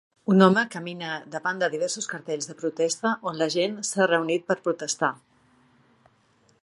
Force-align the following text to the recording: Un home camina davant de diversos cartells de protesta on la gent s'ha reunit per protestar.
Un 0.35 0.43
home 0.43 0.61
camina 0.75 1.09
davant 1.35 1.61
de 1.63 1.69
diversos 1.73 2.09
cartells 2.13 2.49
de 2.53 2.57
protesta 2.63 3.13
on 3.33 3.39
la 3.43 3.49
gent 3.57 3.77
s'ha 3.91 4.09
reunit 4.13 4.49
per 4.49 4.59
protestar. 4.69 5.13